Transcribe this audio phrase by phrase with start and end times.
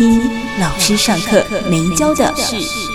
[0.00, 0.18] 一
[0.58, 2.89] 老师上课没教的事。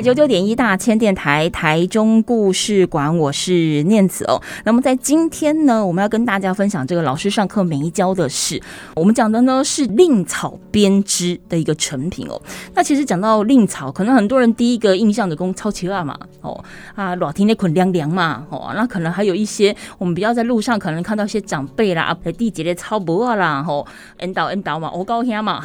[0.00, 4.40] 九九点一大千电台台中故事馆，我是念子哦。
[4.64, 8.62] 那么在今天呢，我们要跟大家分享这个老师上课没教的事。
[8.94, 12.40] 我们讲的呢是蔺草编织的一个成品哦。
[12.74, 16.64] 那其实讲到蔺草，可能很多人第一个印象的工超奇啊嘛哦
[16.94, 18.72] 啊，老天那捆凉凉嘛哦。
[18.74, 23.86] 那可能还有一些我们比较在路上可能看到一些长辈啦，在地节的超薄啊啦吼，
[24.22, 25.62] 引导引导嘛，我高兴嘛。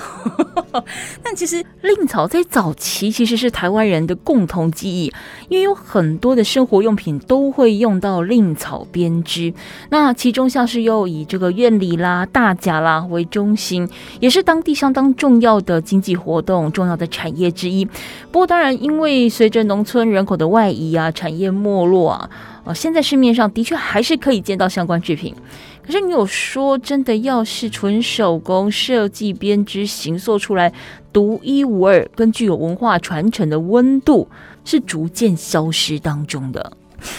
[1.23, 4.17] 但其实蔺草在早期其实是台湾人的。
[4.23, 5.14] 共同记忆，
[5.50, 9.54] 因为有很多的生活用品都会用到蔺草编织。
[9.90, 13.88] 那其中像是又以这个院里啦、大甲啦为中心，
[14.20, 17.86] 也是当地相当重要的经济活动、重要的产业之一。
[18.32, 22.30] 不过，当然因为随着农村人口的外移啊，产业没落啊，
[22.66, 25.34] 啊，现在市面上的确还是可以见到相关制品。
[25.88, 30.74] 可是你有说真的，要是纯手工设计编织形塑出来
[31.14, 34.28] 独一无二，跟具有文化传承的温度，
[34.66, 36.74] 是逐渐消失当中的。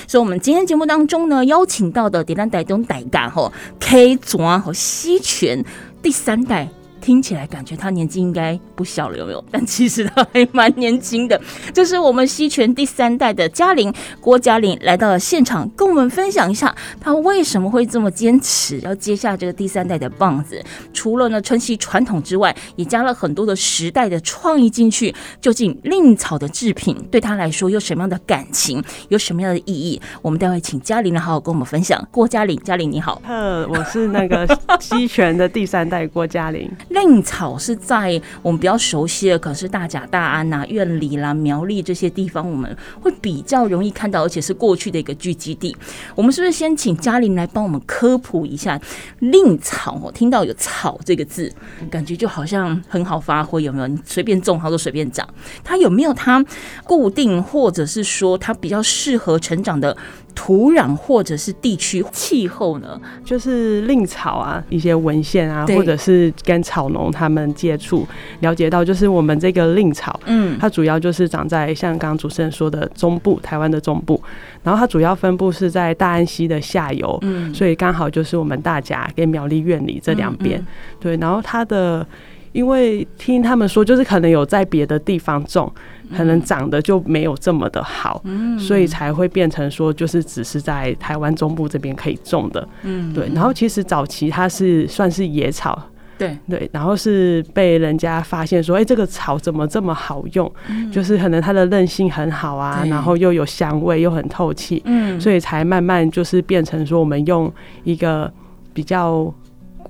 [0.06, 5.64] 所以，我们今天节目当中呢，邀请到的，点亮台中代干吼，K 砖和西泉
[6.02, 6.68] 第三代。
[7.08, 9.42] 听起来感觉他年纪应该不小了，有没有？
[9.50, 11.40] 但其实他还蛮年轻的。
[11.72, 20.62] 这是我们西泉第三代的嘉玲郭嘉玲来到了现场，跟我们分享一下他为什么会这么坚持要接下这个第三代的棒子。
[20.92, 25.14] 除了呢承袭传统之外，也加了很多的时代的创意进去。
[25.40, 29.98] 究竟令草的制品对他来说有什么样的感情，有什么样的意义？
[30.20, 32.06] 我们待会请嘉玲来好好跟我们分享。
[32.10, 33.22] 郭嘉玲，嘉玲你好。
[33.26, 34.46] 呃，我是那个
[34.78, 36.70] 西泉的第三代郭嘉玲。
[37.04, 45.76] 蔺草是在我们比较熟悉的，可是大甲、大安呐、苑里啦、苗栗这些地方，我们会比较容易看到，而且是过去的一个聚集地。
[46.14, 48.80] 我们是不是先请嘉玲来帮我们科普一下
[49.20, 50.00] 蔺草？
[50.02, 51.52] 哦，听到有“草”这个字，
[51.90, 53.86] 感觉就好像很好发挥，有没有？
[53.86, 55.28] 你随便种它都随便长。
[55.62, 56.44] 它有没有它
[56.84, 59.96] 固定，或者是说它比较适合成长的？
[60.40, 62.98] 土壤或者是地区气候呢？
[63.24, 68.06] 就是令草啊，一些文献啊，或者是跟草农他们接触
[68.38, 74.22] 了解到，就是我们这个令草，嗯，它主要就是长在像刚刚主持人说的中部，台湾的中部，
[74.62, 80.64] 然后它主要分布是在大安溪的下游，嗯，所以刚好就是我们大甲跟苗栗院里这两边，
[81.00, 82.06] 对，然后它的。
[82.52, 85.70] 因为听他们说，就是可能有在别的地方种，
[86.16, 93.30] 可能长得就没有这么的好，嗯，所以才会变成说，就是只是在台湾中部这边可以种的，嗯，对。
[93.34, 95.80] 然后其实早期它是算是野草，
[96.16, 96.36] 对。
[96.48, 100.50] 对，然后是被人家发现说，哎，这个草怎么这么好用？
[100.90, 107.52] 就是可能它的韧性很好啊，然后又有香味，又很透气，嗯，所以才慢慢就是变成说，我们用
[107.84, 108.32] 一个
[108.72, 109.32] 比较。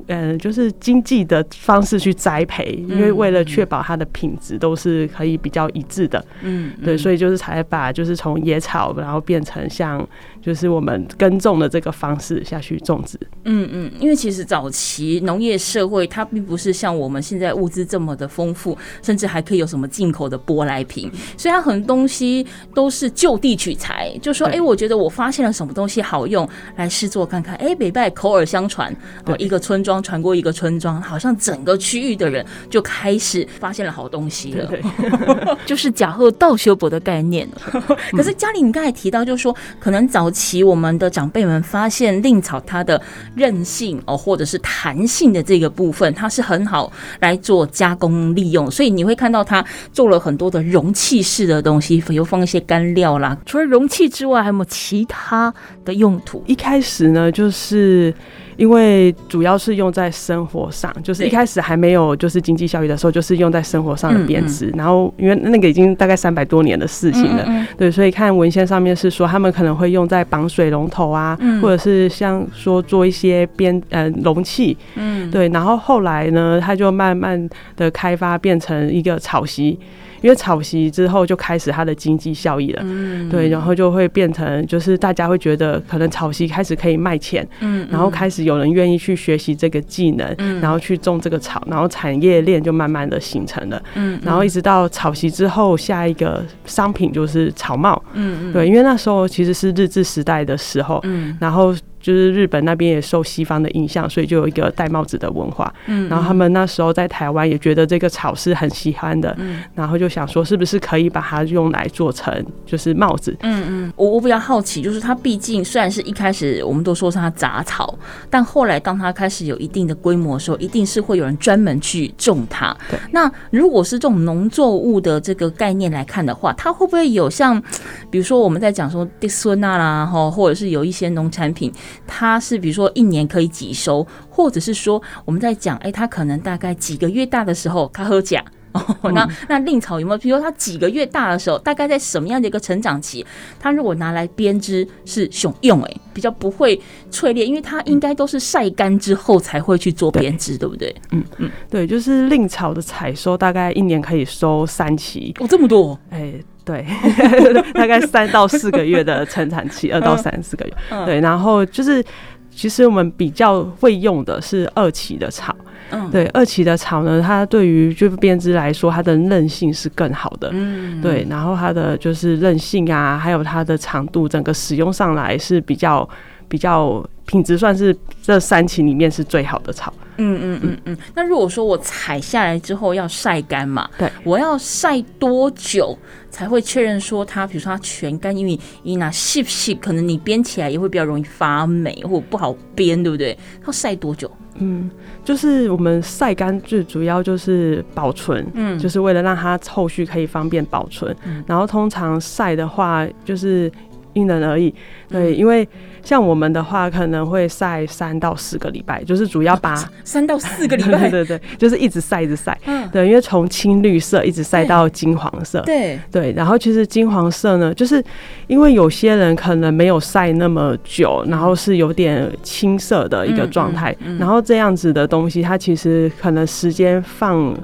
[0.06, 10.06] 嗯，就是经济的方式去栽培，因为为了确保它的品质都是可以比较一致的，嗯，对，所以就是才把就是从野草，然后变成像
[10.40, 13.18] 就是我们耕种的这个方式下去种植。
[13.44, 28.94] 嗯嗯，因为其实早期农业社会它并不是像我们现在物资这么的丰富，甚至还可以有什么进口的舶来品，所以它很多东西都是就地取材，就说哎、欸，我觉得我发现了什么东西好用，来试做看看，哎、欸，北拜口耳相传，
[29.26, 29.98] 哦，一个村庄。
[30.08, 37.46] 传过一个村庄，好像整个区域的人就开始发现了好东西了，对对 就是假货倒修补的概念。
[38.12, 43.00] 可是嘉玲，你刚才提到，就是说，可能早尤其我们的长辈们发现蔺草它的
[43.34, 53.34] 韧性哦，或者是弹性的这个部分，它是很好来做加工利用，所以你会看到它做了很多的容器式的东西，比如放一些干料啦。
[53.46, 56.44] 除了容器之外，还有没有其他的用途？
[56.46, 58.12] 一开始呢，就是。
[58.58, 64.68] 因为主要是用在生活上，就是一开始还没有就是经济效益的时候，就是用在生活上的编织。
[64.76, 67.46] 然后因为那个已经大概三百多年的事情了，
[67.78, 75.48] 对，所以看文献上面是说他们可能会用在绑水龙头啊，或者是像说做一些编呃容器，嗯，对。
[75.50, 79.78] 然后后来呢，它就慢慢的开发变成一个草席。
[80.20, 101.74] 因为草席之后就开始它的经济效益了，嗯，对，然后就会变成就是大家会觉得可能草席开始可以卖钱，嗯，然后开始有人愿意去学习这个技能，嗯，然后去种这个草，然后产业链就慢慢的形成了，嗯，然后一直到草席之后，下一个商品就是草帽，嗯嗯，对，因为那时候其实是日治时代的时候，嗯，然后。
[102.08, 105.70] 就是日本那边也受西方的影响，所以就有一个戴帽子的文化。
[105.88, 113.36] 嗯，然后他们那时候在台湾也觉得这个草是很喜欢的，嗯，然后就想说是不是可以把它用来做成就是帽子。
[113.40, 117.94] 嗯嗯，我我比较好奇，就是它毕竟虽然是一开始我们都说是它杂草，
[118.30, 122.74] 但后来当它开始有一定的规模的时候，一定是会有人专门去种它。
[122.88, 127.62] 对，那如果是这种农作物的这个概念来看的话，它会不会有像
[128.10, 131.70] 比如说我们在讲说地孙啊啦，哈，或者是有一些农产品。
[132.06, 140.18] 它是比如说一年可以几收，或者是说我们在讲，哎、欸，它可能大概几个月大的时候它喝甲哦， 那那令草有没有？
[140.18, 143.24] 比如说它几个月大的时候，大概在什么样的一个成长期？
[143.58, 146.78] 它如果拿来编织是熊用，哎，比较不会
[147.10, 150.94] 脆裂，因为它应该都是晒干之后才会去做编织，对不对？
[151.12, 156.44] 嗯嗯，对，就是令草的采收大概一年可以收三期，哦，这么多，哎、欸。
[156.68, 156.84] 对，
[157.72, 160.74] 大概三到四个月的成产期，二到三四个月。
[161.06, 162.04] 对，然后就是，
[162.50, 165.56] 其实我们比较会用的是二期的草。
[165.90, 170.50] 嗯，对，二期的草呢，它对于就编织来说，它的韧性是更好的。
[170.52, 176.06] 嗯，对，然后它的就是韧性啊，还有它的长度，整个使用上来是比较
[176.46, 179.92] 比较品质，算是这三期里面是最好的草。
[180.16, 180.96] 嗯嗯嗯嗯。
[181.14, 183.88] 那如果说我采下来之后要晒干嘛？
[183.98, 185.96] 对，我要晒多久？
[186.30, 193.36] 才会确认说它，比如说它全干，因为你拿细细，可能你编起来也会比较容易发霉或不好编，对不对？
[193.66, 194.30] 要晒多久？
[194.60, 194.90] 嗯，
[195.24, 201.16] 就是我们晒干最主要就是保存，嗯，就是为了让它后续可以方便保存。
[201.24, 203.70] 嗯，然后通常晒的话，就是
[204.18, 204.74] 因人而异，
[205.08, 205.66] 对，因为。
[206.00, 209.74] 像我们的话，可能会晒三到四个礼拜，就是主要把
[210.04, 215.98] 三到四个礼拜， 对对对，就是一直晒一直晒，嗯，对，因为从青绿色一直晒到金黄色，对。
[216.10, 218.02] 对，然后其实金黄色呢，就是
[218.46, 227.54] 因为有些人可能没有晒那么久，然后是有点青色的一个状态，然后这样子的东西，它其实可能时间放。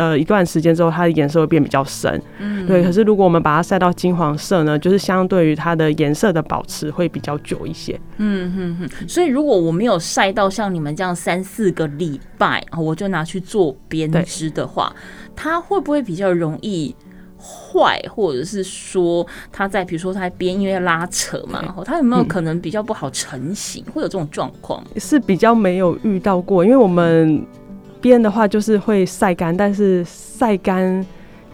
[0.00, 2.22] 呃，一段时间之后，它的颜色会变比较深。
[2.38, 2.82] 嗯，对。
[2.82, 8.00] 可是如果我们把它晒到金黄色呢，就是相对于它的颜色的保持会比较久一些。
[8.16, 9.06] 嗯哼哼。
[9.06, 14.90] 所以如果我没有晒到像你们这样三四个礼拜，我就拿去做编织的话，
[15.36, 16.96] 它会不会比较容易
[17.38, 23.84] 坏，或者是说它在比如说它在编，因为拉扯嘛，然后它有没有可能比较不好成型？
[23.92, 24.82] 会有这种状况？
[24.96, 27.44] 是比较没有遇到过，因为我们。
[28.00, 31.04] 编的话就是会晒干，但是晒干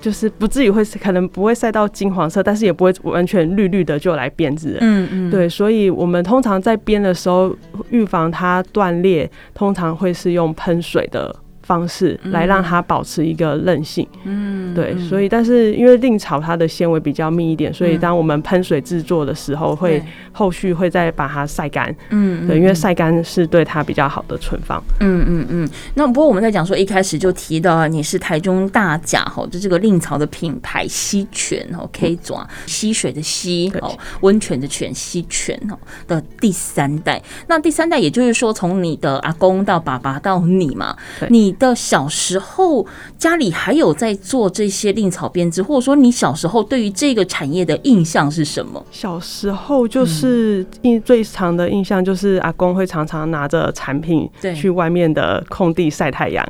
[0.01, 4.79] 就是不至于会可能不会晒到金黄色，但是也不会完全绿绿的就来编织。
[4.81, 7.55] 嗯嗯，对，所以我们通常在编的时候，
[7.91, 11.35] 预防它断裂，通常会是用喷水的。
[11.67, 25.69] 方式来让它保持一个韧性，嗯，对，所以但是因为令草它的纤维比较密一点，所以当我们喷水制作的时候，会后续会再把它晒干，嗯，对，因为晒干是对它比较好的存放，嗯嗯嗯。
[25.95, 35.77] 那不过我们在讲说一开始就提到你是台中大甲吼，就这个令草的品牌溪泉哦，K 爪溪水的溪哦，温泉的泉溪泉哦
[36.07, 37.21] 的第三代。
[37.49, 40.97] 那第三代也就是说从你的阿公到爸爸到你嘛，
[41.29, 41.56] 你。
[41.59, 42.87] 的小时候，
[43.19, 48.85] 家里还有在做这些令草编织，或者说你小时候对于这个产业的印象是什么？
[48.91, 56.47] 小时候就是印最长的印象就是阿公会常常拿着产品去外面的空地晒太阳，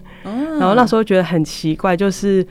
[0.59, 2.47] 然后那时候觉得很奇怪，就是。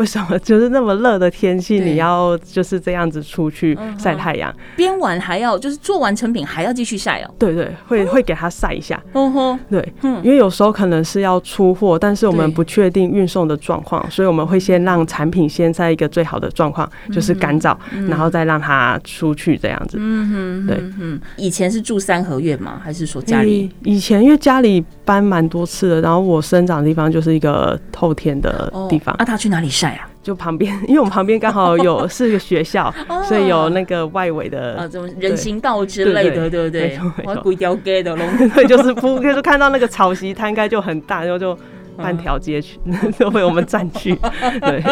[0.00, 4.50] 为什么就是那么热的天气，你要就是这样子出去晒太阳？
[4.74, 7.30] 编完还要就是做完成品还要继续晒哦？
[7.38, 8.98] 对对，会会给它晒一下。
[9.12, 9.92] 嗯哼，对，
[10.22, 17.76] 因为有时候可能是要出货，但是我们不确定运送的状况，所以我们会先让产品先在一个最好的状况，就是干燥，
[18.08, 19.98] 然后再让它出去这样子。
[20.00, 21.20] 嗯哼，对，嗯。
[21.36, 22.80] 以前是住三合院吗？
[22.82, 23.70] 还是说家里？
[23.84, 29.14] 以前因为家里搬蛮多次的，然后我生长的地方就是一个透天的地方。
[29.18, 29.89] 那他去哪里晒？
[30.22, 32.92] 就旁边， 因为我们旁边刚好有是一个学校，
[33.24, 36.98] 所以有那个外围的啊，这种人行道之类的，对不对？
[37.24, 41.56] 我鬼雕街的龙， 对，就是铺，就是看到那个草席摊开就很大，然后就
[41.96, 42.78] 半条街去
[43.18, 44.14] 都被我们占据。
[44.60, 44.82] 对，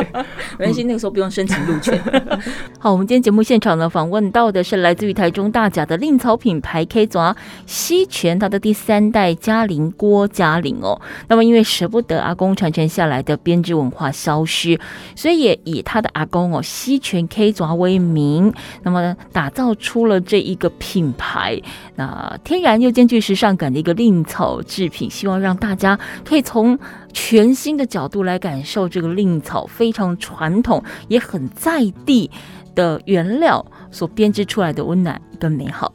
[0.58, 2.00] 没关系，那个时候不用申请路权。
[2.78, 7.36] 好，我们今天节目现场呢，访问到的是来自于台中大甲的令草品牌 K 爪
[7.66, 11.00] 西泉，他的第三代嘉玲郭嘉玲哦。
[11.28, 14.78] 那么因为舍不得阿公传承下来的编织文化消失，
[15.16, 18.52] 所以也以他的阿公哦西泉 K 爪为名，
[18.82, 21.60] 那么打造出了这一个品牌，
[21.96, 26.78] 那天然又兼具时尚感的一个令草制品，希望让大家可以从
[27.12, 32.30] 全新的角度来感受这个令草非常传统也很在地
[32.74, 35.92] 的原料所编织出来的温暖跟美好。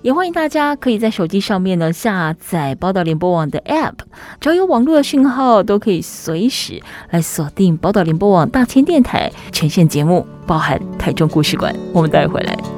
[0.00, 3.94] 也欢迎大家可以在手机上面呢下载宝岛联播网的 App，
[4.40, 11.74] 只要有网络的讯号，都可以随时来锁定宝岛联播网大千电台全线节目，包含台中故事馆。
[11.92, 12.77] 我们待会回来。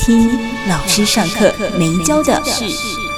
[0.00, 0.30] 听
[0.66, 3.09] 老师上课没教的事。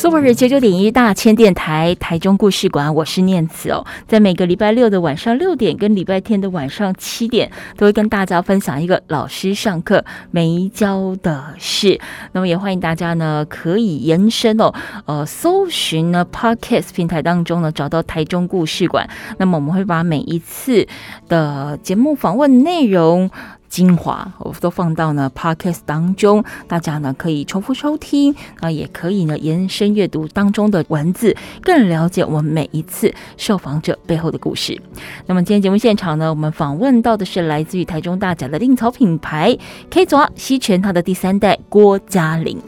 [0.00, 12.00] Super 九九点一大千电台台中故事馆，我是念慈哦，在每个礼拜六的晚上六点跟礼拜天的晚上七点，都会跟大家分享一个老师上课没教的事。
[12.32, 14.72] 那么也欢迎大家呢，可以延伸哦，
[15.04, 19.06] 呃，搜寻呢 Podcast 平台当中呢，找到台中故事馆。
[19.36, 20.88] 那么我们会把每一次
[21.28, 23.30] 的节目访问内容。
[23.70, 34.78] 精华我都放到呢 Podcast 当中，大家呢可以重复收听啊，也可以呢延伸阅读当中的文字，更了解我们每一次受访者背后的故事。
[35.26, 39.56] 那么今天节目现场呢，我们访问到的是来自于台中大甲的令草品牌
[39.88, 42.60] K 爪西泉，他的第三代郭嘉玲。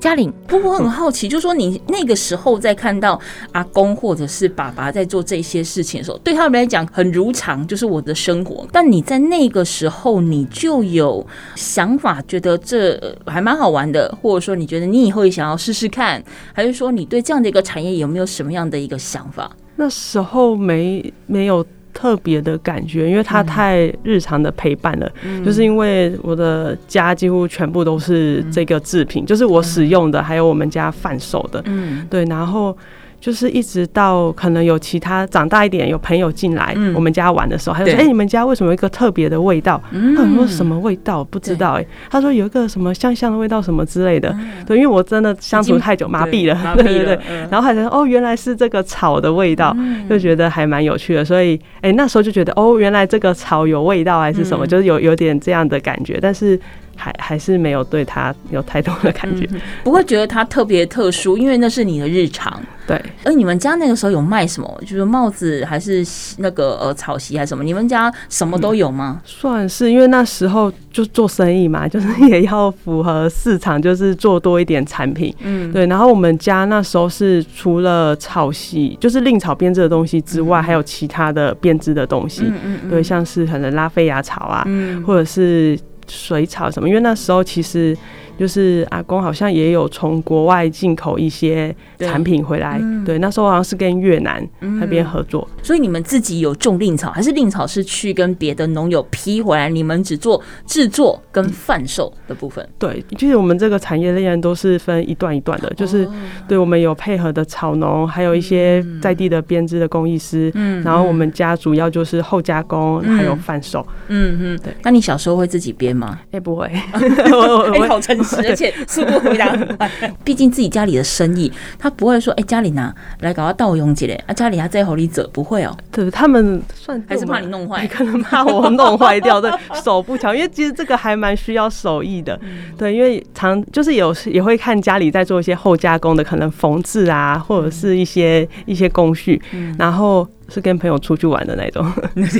[0.00, 3.20] 嘉玲，不过我很好奇，就说你那个时候在看到
[3.52, 8.66] 阿公或者是爸爸在做这些事情的时候，对他们来讲很如常，就是我的生活。
[8.72, 19.50] 但你在那个时候，你就有想法，觉得这还蛮好玩的，或者说你觉得你以后也想要试试看，还是说你对这样的一个产业有没有什么样的一个想法？
[19.76, 21.64] 那时候没没有。
[21.94, 25.12] 特别的感觉，因为它太日常的陪伴了。
[25.24, 31.60] 嗯、就是因为我的家几乎全部都是这个制品，嗯、就是我使用的，还有我们家贩售的。
[31.64, 32.76] 嗯，对，然后。
[33.20, 39.82] 就是一直到可能有其他长大一点有朋友进来我们家玩的时候，他就说：“哎，你们家为什么有一个特别的味道？”
[40.16, 41.24] 他说：“什么味道？
[41.24, 44.34] 不知道。”哎，他说有一个什么香香的味道，什么之类的。
[44.66, 46.56] 对，因为我真的相处太久，麻痹了。
[46.76, 47.18] 对对对。
[47.50, 49.76] 然后还说：“哦，原来是这个草的味道。”
[50.08, 51.24] 就觉得还蛮有趣的。
[51.24, 56.18] 所以，哎，那时候就觉得哦，原来这个草有味道还是什么，就是有有点这样的感觉。
[56.22, 56.58] 但是。
[56.98, 59.48] 还还是没有对他有太多的感觉，
[59.84, 62.60] 不会觉得他特别特殊，因为那是你的日常。
[62.88, 64.80] 对，而你们家那个时候有卖什么？
[64.80, 66.02] 就是帽子还是
[66.38, 67.62] 那个呃草席还是什么？
[67.62, 69.20] 你们家什么都有吗？
[69.26, 75.34] 算是，因为那时候就做生意嘛，就是也要符合市场，就是做多一点产品。
[75.40, 75.86] 嗯，对。
[75.86, 82.44] 然后我们家那时候是除了草席，就是令草编织的东西之外，还有其他的编织的东西。
[82.46, 82.90] 嗯嗯。
[82.90, 84.66] 对，像是可能拉菲亚草啊，
[85.06, 85.78] 或者是。
[86.08, 86.88] 水草什么？
[86.88, 87.96] 因为那时候其实
[88.38, 92.80] 就是阿公好像也有从国外进口一些产品回来。
[93.04, 95.46] 对，那时候好像是跟越南那边合作。
[95.62, 99.68] 所以你们自己有种令草，还是令草是去跟别的农友批回来？
[99.68, 102.66] 你们只做制作跟贩售的部分？
[102.78, 106.08] 对，其实我们这个产业链都是分一段一段的，就是
[106.46, 110.50] 对我们有配合的草农，还有一些在地的编织的工艺师。
[110.54, 113.84] 嗯，然后我们家主要就是后加工，还有贩售。
[114.08, 114.72] 嗯嗯，对。
[114.82, 116.18] 那你小时候会自己编吗？
[116.30, 119.90] 哎，不会， 哎，好诚实，而且速度回答很快。
[120.24, 125.76] 毕竟自己家里的生意，他不会说，哎，家里拿，来搞到盗用起来啊，家里还，在火里者，不会哦。
[125.90, 129.50] 对，他们算还是怕你弄坏，可 能怕我弄坏掉，对，
[129.82, 132.38] 手不巧， 因为其实这个还蛮需要手艺的，
[132.76, 139.40] 对，因为常就是有时也会看家里在做一些后加工的，可能缝制啊，或者是一些一些工序，
[139.78, 140.26] 然后。
[140.48, 141.86] 是跟朋友出去玩的那种，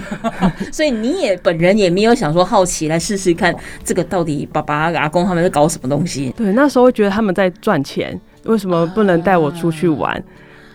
[0.73, 6.33] 所以你也本人也没有想说好奇来试试看这个到底爸爸阿公他们在搞什么东西？
[6.37, 10.23] 对，那时候会觉得他们在赚钱，为什么不能带我出去玩？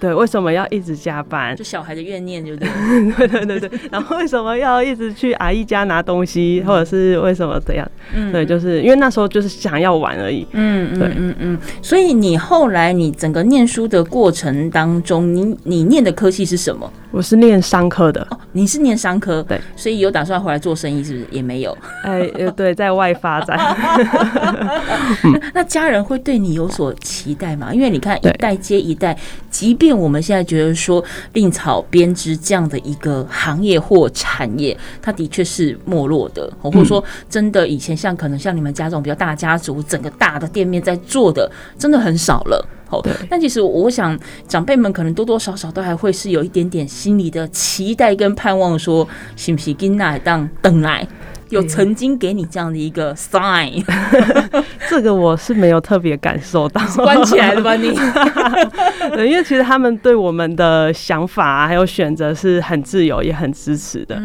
[0.04, 1.56] 对，为什么要一直加班？
[1.56, 2.68] 就小孩的怨念，就 对。
[3.16, 3.80] 对对对对。
[3.90, 7.90] 然后为什么要一直去阿姨家拿东西，或者是为什么这样？
[8.14, 10.46] 嗯，对，就是因为那时候就是想要玩而已。
[10.52, 11.58] 嗯，对，嗯嗯。
[11.82, 16.92] 所以你后来你整个念书的过程当中，你你念的科系是什么？
[17.12, 18.28] 我是念商科的。
[18.30, 19.42] 哦，你是念商科？
[19.44, 19.58] 对。
[19.78, 21.28] 所以有打算回来做生意，是不是？
[21.32, 21.78] 也没有。
[22.04, 23.58] 哎，对，在外发展。
[25.54, 27.74] 那家人会对你有所期待吗？
[27.74, 29.18] 因为你看一代接一代，
[29.50, 42.66] 即便我们现在觉得说令草编织这样的一个行业或产业，它的确是没落的，或者说真的以前像可能像你们家这种比较大家族，整个大的店面在做的，真的很少了。
[43.04, 43.12] 对。
[43.28, 51.08] 但其实我想长辈们可能多多少少都还会是有一点点心里的期待跟盼望，说是不是囡仔当等来。
[51.54, 53.84] 有曾经给你这样的一个 sign，
[54.90, 56.82] 这个我是没有特别感受到。
[56.98, 57.94] 关起来了吧你？
[59.16, 64.22] 对，因为其实他们对我们的想法还有选择是很自由，也很支持的。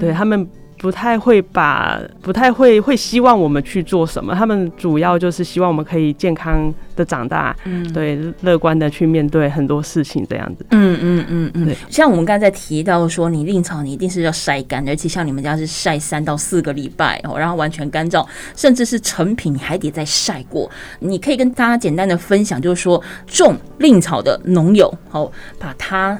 [0.00, 0.48] 对他们。
[0.82, 4.34] 不太会把，不太会会希望我们去做什么。
[4.34, 10.66] 他们主要就是希望我们可以健康的长大，嗯，对，乐观的去面对很多事情这样子。
[10.72, 11.66] 嗯嗯嗯嗯。
[11.66, 20.68] 对，像我们刚才提到说，你令草你一定是要晒干，而且像你们家是晒三到四个礼拜哦，然后完全干燥，甚至是成品你还得再晒过。
[20.98, 26.18] 你可以跟大家简单的分享，就是说种令草的农友，好，把它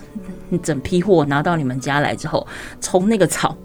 [0.63, 2.47] 整批货拿到你们家来之后，
[2.81, 3.57] 从那个草。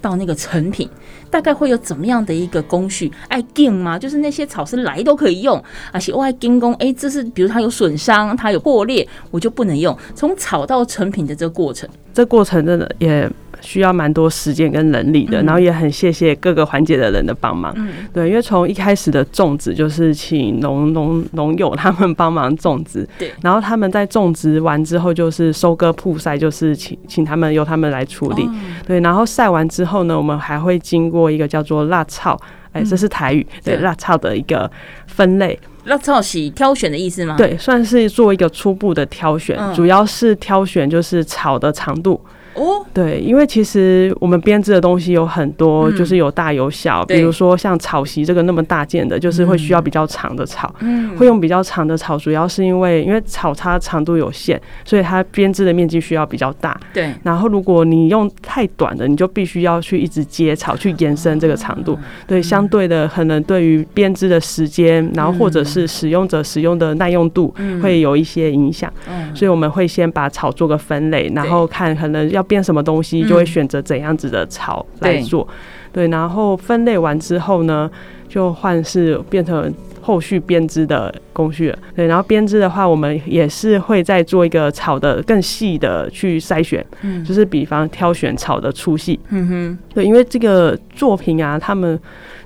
[0.00, 0.88] 到那个成品，
[1.30, 3.10] 大概会有怎么样的一个工序？
[3.28, 3.98] 爱钉吗？
[3.98, 9.96] 就是那些草是来都可以用，而且我爱钉工，哎，这是比如它有损伤，它有破裂，我就不能用。
[10.14, 13.30] 从草到成品的这个过程，这过程真的也。
[13.60, 17.72] 需要蛮多时间跟人力的，然后也很谢谢各个环节的人的帮忙。
[17.76, 28.48] 嗯，对，因为从一开始的种植就是请农农农友他们帮忙种植，对，然后他们在种植完之后就是收割曝晒，就是请请他们由他们来处理。
[28.86, 32.40] 对，然后晒完之后呢，我们还会经过一个叫做辣草，
[32.72, 34.70] 哎，这是台语，对，辣草的一个
[35.06, 35.58] 分类。
[35.84, 37.36] 辣草是挑选的意思吗？
[37.38, 42.20] 对，算是做一个初步的挑选，主要是挑选就是草的长度。
[42.54, 57.14] 哦，对，因为其实我们编织的东西有很多，就是有大有小，比如说像草席这个那么大件的，就是会需要比较长的草，嗯，会用比较长的草，主要是因为因为草它长度有限，所以它编织的面积需要比较大，对。
[57.22, 72.39] 然后如果你用太短的，你就必须要去一直接草去延伸这个长度，对，相对的可能对于编织的时间，然后或者是使用者使用的耐用度会有一些影响，嗯，所以我们会先把草做个分类，然后看可能要。
[72.40, 75.46] 要编什么东西，就会选择怎样子的草来做，
[75.92, 77.90] 对，然后分类完之后呢，
[78.28, 92.00] 就换是变成后续编织的工序了，对，然后编织的话，我们也是会再做一个草的更细的去筛选，嗯，就是比方挑选草的粗细，嗯哼，对，因为这个作品啊，他们。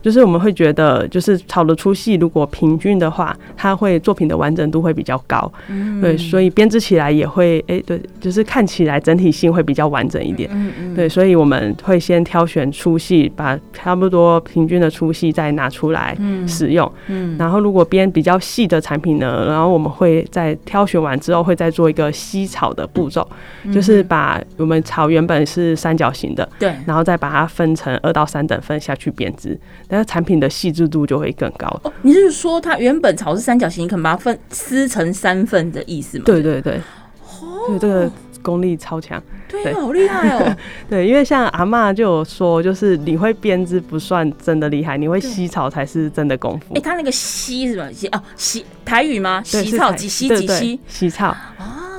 [0.05, 16.15] 就是我们会觉得，就是草的粗细如果平均的话，它会作品的完整度会比较高，嗯，对，所以编织起来也会，哎，对，就是看起来整体性会比较完整一点，嗯嗯，对，所以我们会先挑选粗细，把差不多平均的粗细再拿出来
[16.47, 23.27] 使用，嗯，然后如果编比较细的产品呢，然后我们会在挑选完之后会再做一个吸草的步骤，
[23.73, 29.59] 就是把我们草原本是三角形的，对，然后再把它分成二到三等份下去编织。
[29.95, 31.69] 那产品的细致度就会更高。
[31.85, 36.25] 哦，你是说它原本草是三角形，你可能把它分撕成三份的意思吗？
[36.27, 36.81] 对对对，
[37.23, 38.11] 哦，这个
[38.43, 39.23] 功力超强，
[39.63, 40.57] 对，好厉害哦。
[40.91, 46.75] 对，因为像阿嬷就有说，就是你会编织不算真的厉害，你会吸草才是真的功夫。
[46.75, 47.89] 哎，他那个吸是吧？
[47.93, 49.43] 吸哦，吸台语吗？
[49.45, 50.81] 吸草几吸几吸？
[50.89, 51.35] 吸草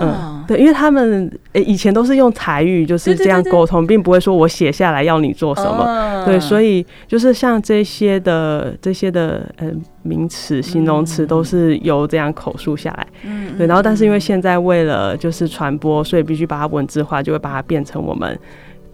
[0.02, 6.26] 嗯，对，因为他们诶以前都是用台语就是这样沟通，并不会说我写下来要你做什么。
[6.26, 13.08] 对，所以就是像这些的这些的嗯名词、形容词都是由这样口述下来。
[13.24, 18.38] 嗯，对，然后但是因为现在为了就是传播，所以必须把它文字化，就会把它变成我们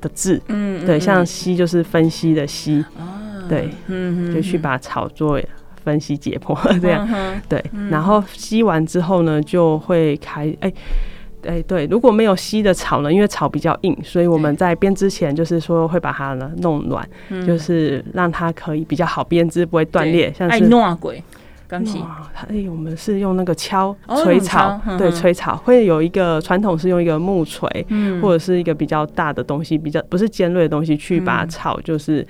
[0.02, 0.42] 的字。
[0.48, 2.84] 嗯，对，像析就是分析的析。
[3.48, 5.40] 对，嗯，就去把草做。
[5.84, 7.10] 分析解剖 这样，
[7.50, 7.60] 对，
[7.90, 10.72] 然后吸完之后呢，就会开，哎，
[11.42, 17.04] 哎，对，如果没有吸的草呢，因为草比较硬，所以我们在编之前就是说会把它呢弄软，
[17.48, 20.32] 就是让它可以比较好编织，不会断裂。
[20.38, 20.60] 像是
[21.71, 22.03] 刚洗。
[22.49, 27.65] 哎，我们是用那个敲锤草，对，锤草会有一个传统是用一个木锤，
[28.21, 32.27] 或者是一个比较大的东西，比较不是尖锐的东西去把草就是。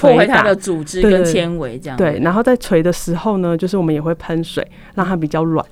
[0.00, 5.64] 破坏它的组织跟纤维，这样对，然后在锤的时候呢，就是我们也会喷水，让它比较软。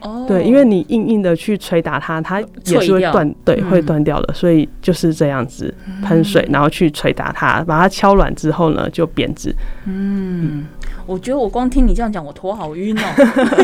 [0.00, 4.34] 哦，对，因为你硬硬的去捶打它，它也是会断，对，嗯、会断掉的。
[4.34, 9.54] 所以就是这样子喷水，然后去捶打它，把它敲软之后呢，就编织。
[9.86, 10.66] 嗯，
[11.06, 13.02] 我觉得我光听你这样讲，我头好晕哦。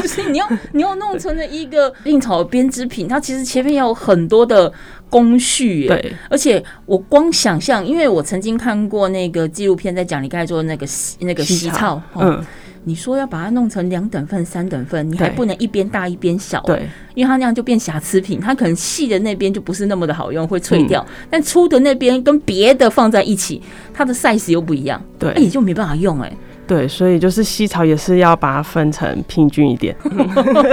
[0.07, 4.72] 所 以你要你要弄成了一个令草编织品，它其实前面要有很多的
[5.09, 5.87] 工序。
[5.87, 10.87] 对，而且我光想象，因为我曾经看过那个纪录片，在讲你刚才做的那个
[11.20, 12.44] 那个洗草，嗯。
[12.88, 23.61] 你说要把它弄成两等份、三等份，你还不能一边大一边小，对，因为它那样就变瑕疵品，它可能细的那边就不是那么的好用，会脆掉，嗯、但粗的那边跟别的放在一起，
[23.92, 26.37] 它的 size 又不一样，对，也就没办法用哎、欸。
[26.66, 29.96] 对，所以就是西草也是要把它分成平均一点，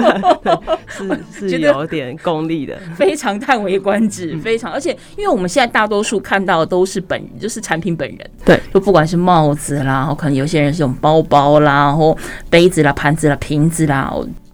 [0.89, 12.17] 是是有点功利的，非常叹为观止，非常，而且因为我们现在大多数看到的都是本，就是产品本人，对，就不管是帽子啦，然后可能有些人是用包包啦，然后
[12.49, 14.13] 杯子啦、盘子啦、瓶子啦。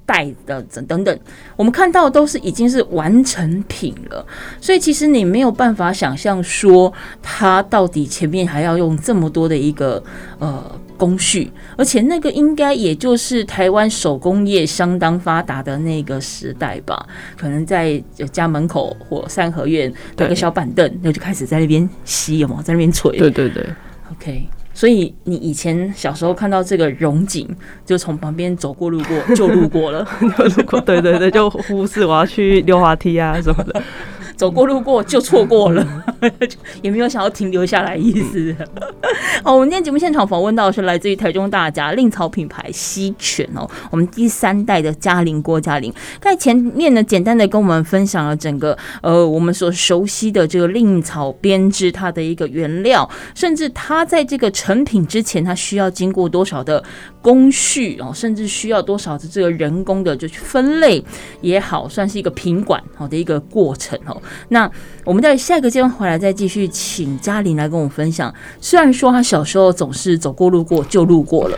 [0.09, 1.19] 带的等等等，
[1.55, 4.25] 我们看到的都是已经是完成品了，
[4.59, 10.03] 所以其实你没有办法想象说它到底前面还要用这么多的一个
[10.39, 10.63] 呃
[10.99, 17.07] 工序，而且那个应该也就是台湾手工业相当发达的那个时代吧，
[17.37, 17.97] 可能在
[18.31, 23.17] 家门口或三合院摆个小板凳，那就开始在那边吸，有没有在那边锤？
[23.17, 23.65] 对对对
[24.11, 24.47] ，OK。
[24.71, 27.47] 所以你以前小时候看到这个荣景，
[27.85, 33.81] 就从旁边走过路过就路过了， 路过，对对对，就忽视我要去溜滑梯啊什么的。
[34.37, 35.85] 走过路过就错过了，
[36.81, 38.55] 也没有想要停留下来意思。
[39.43, 56.83] 哦，我们今天节目现场访问到的是来自于台中大家令草品牌西泉哦，我们第三代的嘉玲郭嘉玲，在前面呢简单的跟我们分享了整个呃我们所熟悉的这个令草编织它的一个原料，甚至它在这个成品之前，它需要经过多少的
[57.21, 61.03] 工序哦，甚至需要多少的这个人工的就去分类
[61.41, 64.21] 也好，算是一个品管好的一个过程哦。
[64.49, 64.69] 那
[65.05, 68.33] 我们在下一个阶段回来来再继续请嘉玲来跟我分享。
[68.59, 71.57] 虽然说他小时候总是走过路过就路过了，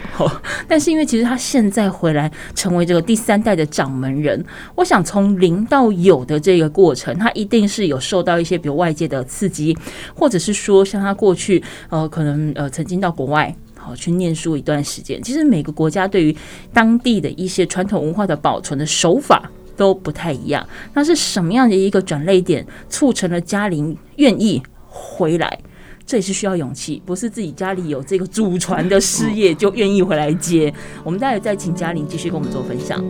[0.68, 4.44] 但是因为其实他现在回来成为这个第三代的掌门人，
[4.76, 9.76] 我想从零到有的这个过程，他一定是有受到一些比如外界的刺激，
[10.14, 15.22] 或者是说像他过去呃可能呃曾经到国外好去念书一段时间。
[15.24, 16.36] 其实每个国家对于
[16.74, 19.50] 当地的一些传统文化的保存的手法。
[19.76, 25.60] 都不太一样，那是什么样的一个转捩点促成了嘉玲愿意回来？
[26.06, 30.74] 这也是需要勇气，不是自己家里有这个祖传的事业就愿意回来接。
[31.04, 33.02] 我们待会再请嘉玲继续跟我们做分享。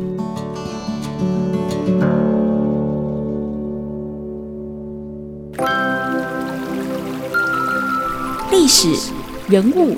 [8.51, 9.11] 历史、
[9.47, 9.97] 人物、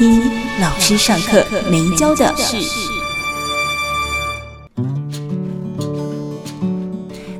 [0.00, 0.18] 听
[0.62, 2.56] 老师上课没教的事。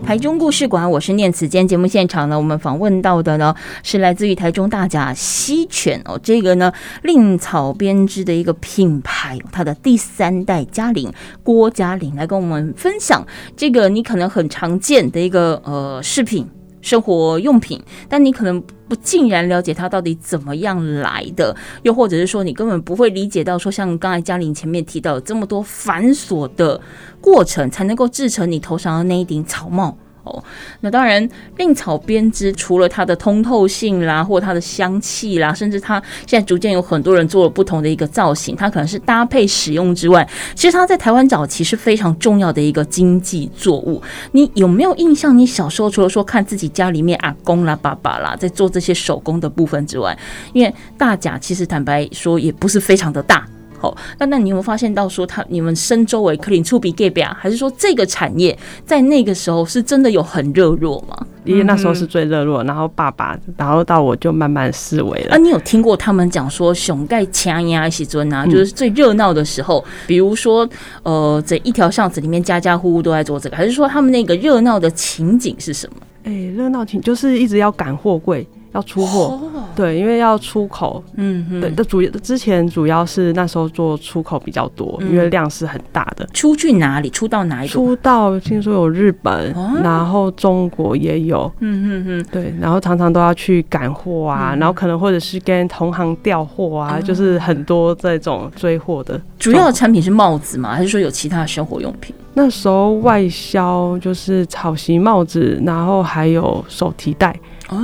[0.05, 1.49] 台中故事馆，我是念慈。
[1.49, 6.70] 今天节目现场呢，我们访问到的呢是来自于台中大甲西泉哦，这个呢
[7.03, 11.11] 令草编织的一个品牌，它的第三代嘉玲
[11.42, 16.46] 郭嘉玲来跟我们分享这个你可能很常见的一个呃饰品、
[16.81, 26.81] 生活用品，但你可能不竟然了解它到底怎么样来的，又或者是说你根本不会理解到说像刚才嘉玲前面提到这么多繁琐的
[27.21, 29.97] 过程，才能够制成你头上的那一顶草帽。
[30.24, 30.42] 哦，
[30.80, 44.02] 那当然，令草编织除了它的通透性啦，或它的香气啦，甚至它现在逐渐有很多人做了不同的一个造型，它可能是搭配使用之外，其实它在台湾早期是非常重要的一个经济作物。
[44.33, 45.37] 你有没有印象？
[45.37, 50.16] 你小时候除了说看自己家里面阿公啦、爸爸啦在做这些手工的部分之外，
[50.52, 53.46] 因为大甲其实坦白说也不是非常的大。
[53.81, 61.27] 好，那那你有没有发现到说，他你们身周围可能触比 gay 啊，还是说这个产业在那个时候是真的有很热络吗？
[61.45, 65.35] 因为那时候是最热络，然后爸爸，然后到我就慢慢思维了。
[65.35, 70.69] 啊，你有听过他们讲说熊盖枪呀、喜尊啊，就是最热闹的时候，比如说
[71.03, 76.03] 呃，这一条巷子里面家家户户都在做这个，还是说他们那个热闹的情景是什么？
[76.25, 78.47] 哎，热闹情就是一直要赶货柜。
[78.73, 79.37] 要出货，
[79.74, 86.26] 对，因为要出口，嗯嗯，对，那主要之前主要是那时候做出口比较多，因为量是很大的。
[86.33, 87.11] 出去哪里？
[87.11, 87.68] 出到哪里？
[87.68, 99.20] 出到听说有日本，然后中国也有，嗯嗯嗯，对，然后常常都要去赶货啊，然后可能或者是跟同行调货啊，就是很多这种追货的。
[99.38, 100.74] 主要的产品是帽子吗？
[100.74, 102.14] 还是说有其他的生活用品？
[102.35, 107.35] 那时候外销就是草席帽子，然后还有手提袋。
[107.70, 107.78] 哦，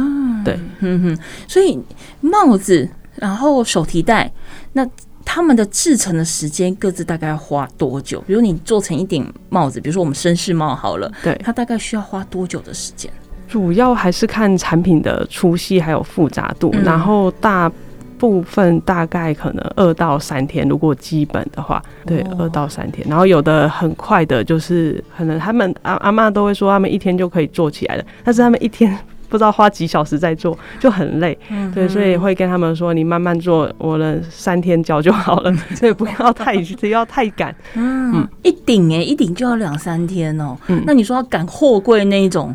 [0.45, 1.19] 对，嗯哼，
[1.49, 1.79] 所以
[2.21, 4.31] 帽子，然后手提袋，
[4.73, 4.87] 那
[5.25, 8.21] 他们的制成的时间各自大概要花多久？
[8.27, 13.11] 比如你做成一顶帽子，比如说我们绅士帽好了，对，它大概需要花多久的时间？
[13.49, 17.71] 主要还是看产品的粗细还有复杂度，嗯、然后大
[18.19, 23.07] 部分大概可能二到三天，如果基本的话，对，二、哦、到三天。
[23.09, 28.99] 然后有的很快的，就是可能他们阿阿妈都会说他们一天就可以做起来了，但是他们一天。
[29.29, 37.55] 不知道花几小时在做，就很累，嗯、对，所以会跟他们说，你慢慢做，我的三天交就好了， 所以不要太 不要太赶。
[37.75, 40.57] 嗯，嗯一顶哎，一顶就要两三天哦。
[40.69, 42.55] 嗯，那你说要赶货柜那一种，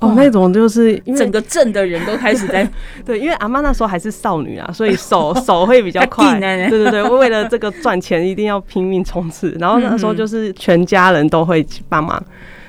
[0.00, 2.68] 哦，那种就是因为整个镇的人都开始在
[3.04, 6.38] 对，因为阿妈那时候还是少女啊，所以手手会比较快。
[6.40, 9.56] 对对对，为了这个赚钱，一定要拼命冲刺。
[9.60, 12.22] 然后那时候就是全家人都会帮忙。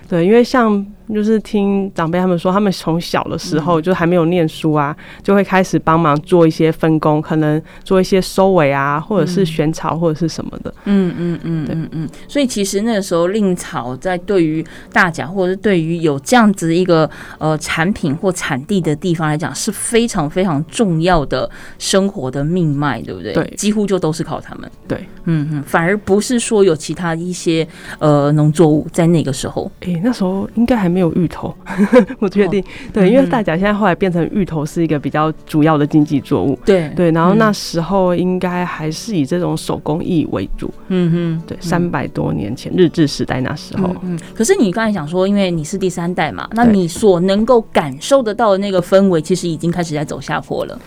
[0.07, 0.85] 对，因为像。
[1.13, 10.73] 就是听长辈他们说，他们从小的时候就还没有念书啊，就会开始帮忙做一些分工，可能做一些收尾啊，或者是选草或者是什么的。
[10.83, 12.09] 嗯嗯嗯，嗯嗯。
[12.27, 23.31] 所以其实那个时候，令草在对于大甲或者是对于有这样子一个呃产品或产地的地方来讲，是非常非常重要的生活的命脉，对不对？
[23.31, 24.69] 对，几乎就都是靠他们。
[24.85, 27.65] 对，嗯嗯，反而不是说有其他一些
[27.99, 29.71] 呃农作物在那个时候。
[29.81, 30.96] 诶、欸，那时候应该还没。
[30.97, 31.55] 没有芋头，
[32.17, 32.63] 我确定。
[32.91, 36.57] 对，因为大甲现在后来变成芋头是一个比较主要的经济作物。
[36.65, 40.73] 对对，然后那时候应该还是以这种手工艺为主。
[40.87, 43.95] 嗯哼，对，三百多年前日治时代那时候。
[44.01, 50.79] 嗯，可是你刚才讲说，因为你是第三代嘛，那你所能够感受得到的那个氛围，其实已经开始在走下坡了。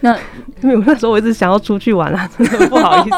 [0.00, 0.16] 那
[0.62, 3.16] 因为我那时候我一直想要出去玩啊，真的不好意思，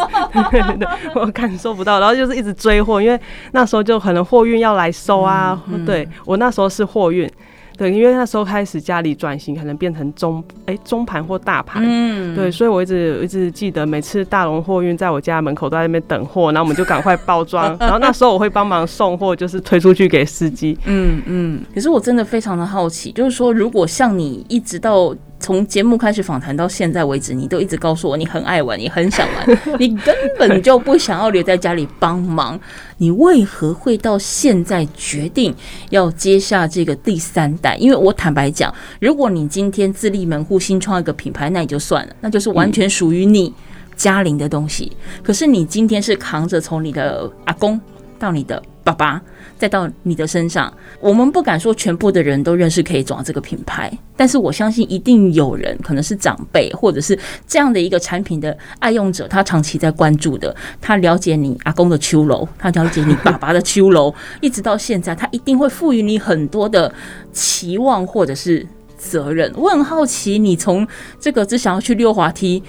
[0.50, 3.20] 对 对对，我感受不到，然后就是一直追货，因为
[3.52, 7.30] 那时候就可能货运要来收啊，嗯嗯、对我那时候是货运。
[7.76, 21.60] 对，因为那时候开始家里转型，可能变成中哎中盘或大盘，嗯，对，所以我一直一直记得，每次大龙货运在我家门口都在那边等货，然后我们就赶快包装， 然后那时候我会帮忙送货，就是推出去给司机，嗯嗯。
[21.72, 32.59] 可是我真的非常的好奇，就是说，如果像你一直到从节目开始访谈到现在为止，你都一直告诉我你很爱玩，你很想玩， 你根本就不想要留在家里帮忙。
[32.96, 35.55] 你为何会到现在决定
[35.90, 37.77] 要接下这个第三代？
[37.77, 43.55] 因为我坦白讲，如果你今天自立门户新创一个品牌，那也就算了，那就是完全属于你
[43.94, 44.90] 家里的东西。
[45.22, 47.81] 可是你今天是扛着从你的阿公
[48.18, 49.22] 到你的爸爸。
[49.59, 66.94] 再到你的身上，我们不敢说全部的人都认识 K 装这个品牌，但是我相信一定有人，可能是长辈，或者是这样的一个产品的爱用者，他长期在关注的，他了解你阿公的秋楼，他了解你爸爸的秋楼，一直到现在，他一定会赋予你很多的
[67.33, 68.64] 期望或者是
[68.96, 69.53] 责任。
[69.57, 70.87] 我很好奇，你从
[71.18, 72.62] 这个只想要去溜滑梯，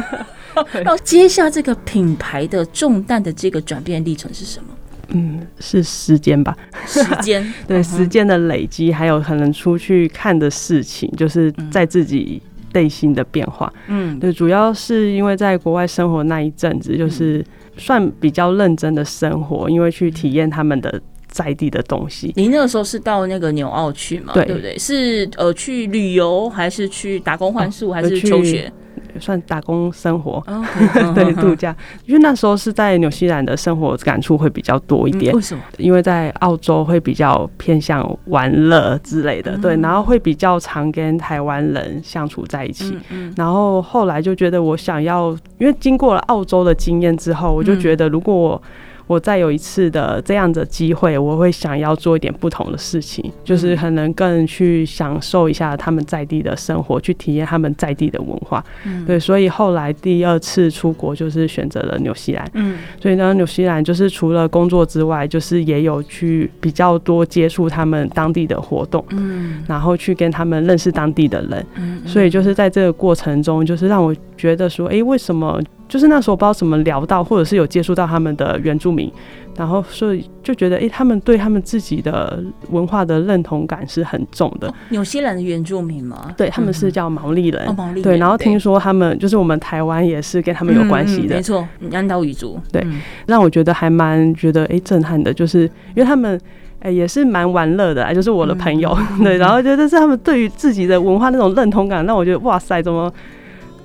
[0.84, 4.68] 到接下这个品牌的重担的这个转变历程是什么？
[5.08, 6.56] 嗯，是时间吧？
[6.86, 12.40] 时间 对时间的累积，还有可能出去看的事情，就是在自己
[12.74, 13.72] 内心的变化。
[13.86, 17.44] 嗯，对，主要是因为在国外生活那一阵子，就是
[17.76, 22.32] 算比较认真的生活，因为去体验他们的在地的东西。
[22.36, 24.32] 你那个时候是到那个纽澳去吗？
[24.34, 24.78] 对，对不对？
[24.78, 28.70] 是呃去旅游，还是去打工换宿，还是求学？
[29.20, 31.74] 算打工生活，okay, 对度假，
[32.06, 35.32] 因为那时候是在纽西兰的生活感触会比较多一点。
[35.34, 35.62] 为什么？
[35.78, 42.98] 因为在澳洲会比较偏向玩乐之类的，对，然后会比较常跟台湾人相处在一起。
[43.36, 48.62] 然后后来就觉得我想要，因为经过了澳洲的经验之后，我就觉得如果我
[49.08, 58.62] 我再有一次的这样的机会，我会想要做一点不同的事情，就是可能更去享受一下他们在地的生活，去体验他们在地的文化。
[58.84, 62.48] 嗯，对，所以后来第二次出国就是选择了纽西兰。
[62.54, 69.04] 嗯，所以呢，纽西兰就是除了工作之外，就是也有去比较多接触他们当地的活动。
[69.10, 71.66] 嗯，然后去跟他们认识当地的人。
[71.76, 75.58] 嗯，所以就是在这个过程中，就是让我觉得说，哎，为什么？
[75.88, 78.97] 就是那时候不知道怎么聊到，或者是有接触到他们的原住民。
[79.56, 84.72] 然后，所以就觉得，哎、欸，他们对他们自己的文化的认同感是很重的。
[84.90, 86.32] 纽、哦、西兰的原住民吗？
[86.36, 87.66] 对，他们是叫毛利人。
[87.66, 88.02] 哦、毛利人。
[88.02, 91.34] 对，然后听说他们就是我们台湾也是跟他们有关系的。
[91.34, 92.56] 嗯嗯、没错，安岛语族。
[92.70, 92.86] 对，
[93.26, 96.40] 让我觉得还蛮觉得哎、欸、震撼的，就是因为他们
[96.78, 98.96] 哎、欸、也是蛮玩乐的，就是我的朋友。
[99.18, 103.12] 嗯、 对，然后觉得是他们对于自己的文化那种认同感，让我觉得哇塞，怎么？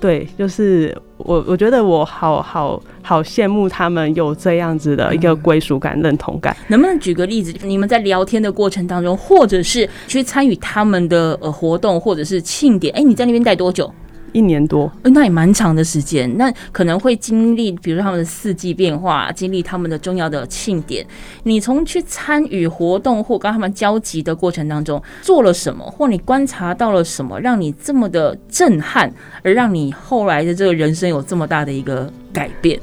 [0.04, 6.54] 对，就是我，我觉得我好好好羡慕他们有这样子的一个归属感、认同感。
[6.68, 7.54] 能不能举个例子？
[7.62, 12.94] 你们在聊天的过程当中，或者是去参与他们的呃活动，或者是庆典？
[12.94, 13.90] 哎，你在那边待多久？
[14.34, 16.36] 一年多，那也蛮长的时间。
[16.36, 21.06] 那可能会经历，比如说他们的四季变化，经历他们的重要的庆典。
[21.44, 29.10] 你从去参与活动或跟他们交集的过程当中，做了什么，或你观察到了什么，让你这么的震撼，
[29.42, 32.78] 而让你后来的这个人生有这么大的一个改变？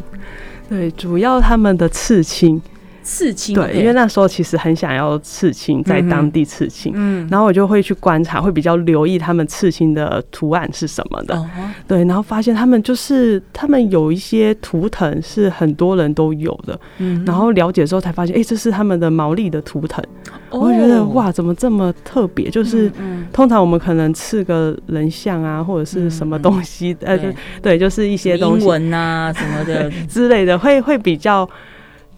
[0.70, 2.62] 对，主要他们的刺青。
[3.04, 11.50] 刺青对，因为那时候其实很想要刺青，在当地刺青，嗯，然后我就会去观察，会比较留意他们刺青的图案是什么的，哦、
[11.88, 20.04] 对，然后发现他们就是他们有一些图腾是很多人都有的，嗯，然后了解之后才发现，哎、欸，这是他们的毛利的图腾，
[20.52, 22.50] 哦、我会觉得哇，怎么这么特别？
[22.50, 29.90] 就是、嗯嗯、通常我们可能刺个人像啊，或者是什么东西，呃、嗯，对，就是一些东西，英文啊什么的。
[30.08, 31.50] 之类的，会会比较。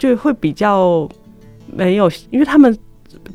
[0.04, 1.08] 就会比较
[1.74, 2.78] 没有，因为他们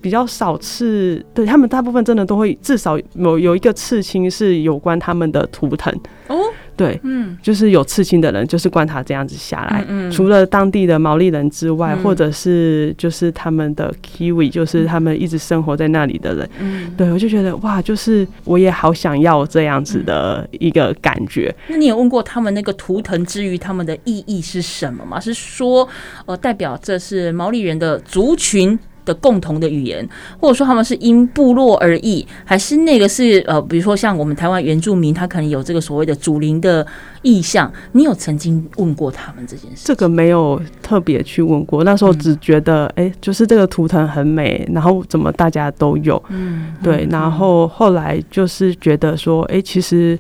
[0.02, 5.90] 比较少刺，对，他们大部分真的都会至少有有一个刺青是有关他们的图腾
[6.26, 6.37] 哦。
[6.78, 21.52] 对，嗯，就是有刺青的人，就是观察这样子下来，嗯，嗯，除了当地的毛利人之外，嗯、或者是就是他们的 Kiwi，就是他们一直生活在那里的人，嗯，对，我就觉得哇，就是我也好想要这样子的一个感觉。
[21.66, 25.18] 那你有问过他们那个图腾之于他们的意义是什么吗？
[25.18, 25.88] 是说，
[26.26, 28.78] 呃，代表这是毛利人的族群？
[29.08, 30.06] 的共同的语言，
[30.38, 36.86] 或者说他们是因部落而异，还是那个是呃，比如说像我们台湾原住民，他可能有这个所谓的祖灵的
[37.22, 37.72] 意象。
[37.92, 39.82] 你有曾经问过他们这件事？
[39.84, 50.18] 这个没有特别去问过，那时候只觉得哎、嗯欸，就是这个图腾很美，然后怎么大家都有，嗯，对，然后后来就是觉得说，哎、欸，其实。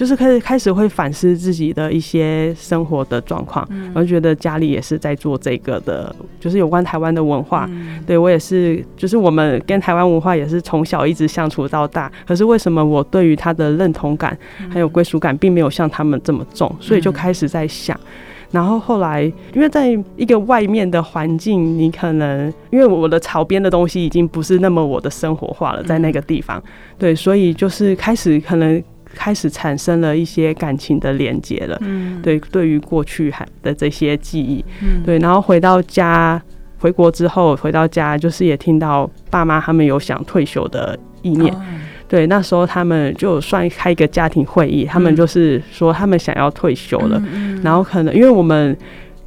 [0.00, 7.66] 就是开始开始会反思自己的一些生活的状况，嗯，我就觉得家里也是在做这个的，就是有关台湾的文化。
[7.70, 12.10] 嗯，对我也是，就是我们跟台湾文化也是从小一直相处到大。
[12.26, 14.34] 可是为什么我对于他的认同感
[14.70, 16.74] 还有归属感，并没有像他们这么重？
[16.80, 17.94] 所以就开始在想。
[18.50, 26.62] 然后后来，因为在一个外面的环境，你可能因为我的草编的东西已经不是那么我的生活化了，在那个地方，
[26.98, 28.82] 对，所以就是开始可能。
[29.14, 36.40] 开始产生了一些感情的连接了，嗯，对，对于过去还的这些记忆，嗯，对，然后回到家，
[36.78, 41.60] 回国之后回到家，就是也听到爸妈他们有想退休的意念，哦，
[42.08, 47.22] 对，那时候他们就算开一个家庭会议，他们就是说他们想要退休了，
[47.62, 48.76] 然后可能因为我们。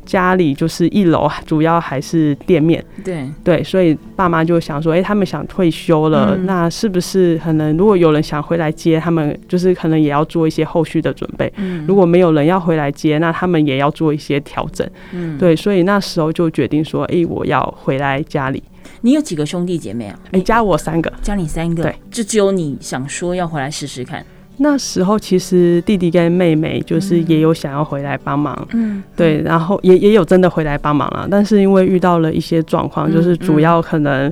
[0.06, 2.84] 家里就是一楼，主要还是店面。
[3.04, 11.52] 对对，所以爸妈就想说，哎、欸，他们想退休了，嗯，那是不是可能如果有人想回来接他们，就是可能也要做一些后续的准备。
[11.58, 14.88] 嗯，如果没有人要回来接，那他们也要做一些调整。
[15.12, 18.62] 嗯，对，所以那时候就决定说，哎、欸，我要回来家里。
[19.02, 20.18] 你有几个兄弟姐妹啊？
[20.32, 24.26] 你加我三个，加你三个，对，就只有你想说要回来试试看。
[24.58, 34.32] 那时候其实弟弟跟妹妹就是也有想要回来帮忙，嗯，对，然后也也有真的回来帮忙了，但是因为遇到了一些状况，就是主要可能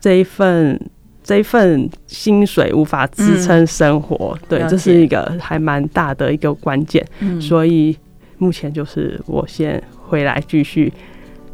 [0.00, 0.78] 这一份
[1.22, 7.96] 这一份薪水无法支撑生活，对，这是一个还蛮大的一个关键，嗯所以
[8.38, 10.92] 目前就是我先回来继续。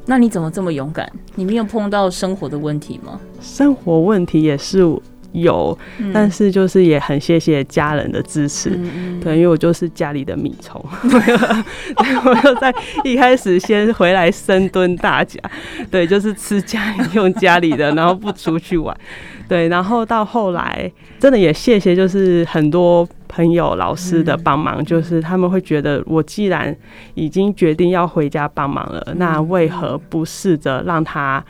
[0.06, 1.06] 那你怎么这么勇敢？
[1.34, 3.20] 你没有碰到生活的问题吗？
[3.42, 4.82] 生活问题也是。
[5.32, 5.76] 有，
[6.12, 10.82] 但是就是也很谢谢家人的支持，嗯、对，因为我就是家里的米虫，
[12.24, 15.38] 我就在一开始先回来深蹲大家，
[15.90, 18.96] 对，就是吃家里用家里的，然后不出去玩，
[19.46, 26.74] 对，然后到后来真的也谢谢，就是很多朋友、老师的帮忙，就是他们会觉得我既然
[27.14, 31.44] 已经决定要回家帮忙了，那为何不试着让他。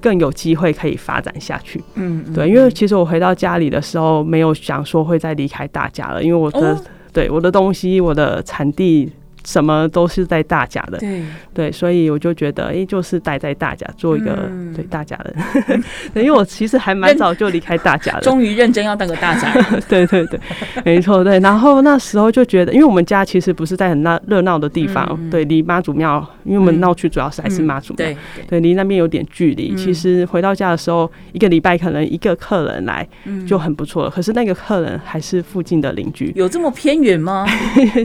[0.00, 9.10] 更有机会可以发展下去，嗯，对，因为其实我回到家里的时候，没有想说会再离开大家了，因为我的、哦、对我的东西，我的产地
[9.46, 11.22] 什么都是在大家的，对。
[11.54, 15.82] 对，所以我就觉得，哎、欸，就是待在大家做一个、嗯、对大甲人，
[16.14, 20.38] 因为我其实还蛮早就离开大家了， 终于认真要当个大甲人， 对对对，
[20.84, 21.38] 没错，对。
[21.40, 28.16] 然后那时候就觉得，因为我们家其实不是在很闹热闹的地方，嗯、对，离妈祖庙，因为我们闹区主要是还是妈祖庙、嗯，
[28.48, 29.76] 对，离那边有点距离、嗯。
[29.76, 33.06] 其实回到家的时候，一个礼拜可能一个客人来
[33.46, 37.46] 就很不错了、嗯，可是那个客人还是附近的邻居，有这么偏远吗？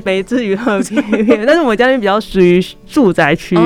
[0.06, 3.58] 没至于很偏远，但是我们家那边比较属于住宅区、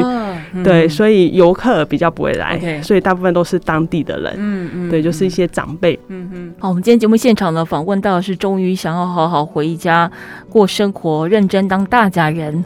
[0.63, 6.53] 对，所以游客比较不会来所以大部分都是当地的人，嗯嗯，对，就是一些长辈，嗯嗯。
[6.59, 10.09] 好，我们今天节目现场呢，访问到的是终于想要好好回家
[10.49, 12.63] 过生活，认真当大家人，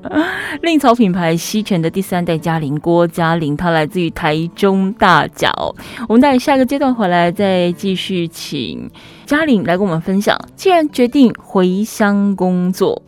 [0.62, 5.52] 令草品牌西泉的第三代嘉玲郭嘉玲，她来自于台中大甲。
[6.08, 8.88] 我们待下一个阶段回来再继续请
[9.26, 10.38] 嘉玲来跟我们分享。
[10.56, 13.02] 既然决定回乡工作。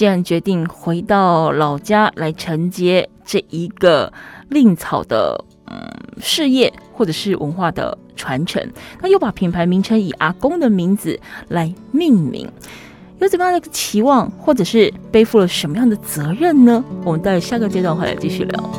[0.00, 4.10] 既然决定回到老家来承接这一个
[4.48, 5.76] 令草的嗯
[6.18, 8.66] 事业或者是文化的传承，
[9.02, 12.50] 那又把品牌名称以阿公的名字来命名，
[13.18, 16.82] 有怎么样的期望，或者是背负了什么样的责任呢？
[17.04, 18.70] 我们待下个阶段回来继续聊。